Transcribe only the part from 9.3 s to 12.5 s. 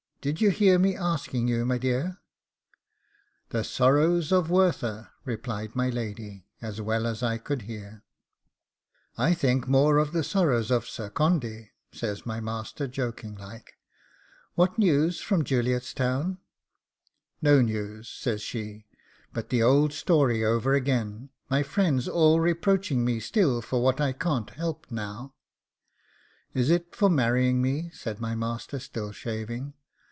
think more of the sorrows of Sir Condy,' says my